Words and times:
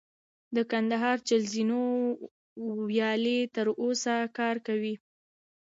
د 0.55 0.57
کندهار 0.71 1.17
چل 1.27 1.41
زینو 1.53 1.81
ویالې 2.89 3.39
تر 3.55 3.67
اوسه 3.83 4.15
کار 4.37 4.55
کوي 4.67 4.95